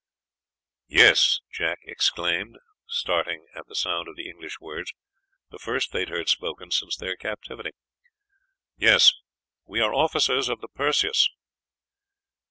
[0.89, 2.57] "Yes!" Jack exclaimed,
[2.87, 4.93] starting at the sound of the English words,
[5.51, 7.73] the first they had heard spoken since their captivity.
[8.77, 9.13] "Yes,
[9.67, 11.29] we are officers of the Perseus."